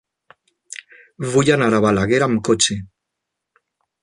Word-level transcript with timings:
Vull 1.33 1.53
anar 1.57 1.69
a 1.75 1.83
Balaguer 1.87 2.23
amb 2.29 2.45
cotxe. 2.49 2.83